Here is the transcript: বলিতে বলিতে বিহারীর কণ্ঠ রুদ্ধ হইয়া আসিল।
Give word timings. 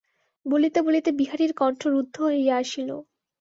বলিতে 0.45 0.79
বলিতে 0.81 1.09
বিহারীর 1.19 1.51
কণ্ঠ 1.53 1.81
রুদ্ধ 1.87 2.15
হইয়া 2.25 2.55
আসিল। 2.57 2.89